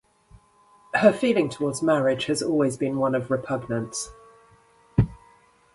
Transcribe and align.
Her 0.95 1.13
feeling 1.13 1.47
toward 1.47 1.79
marriage 1.83 2.25
has 2.25 2.41
always 2.41 2.75
been 2.75 2.97
one 2.97 3.13
of 3.13 3.29
repugnance. 3.29 4.09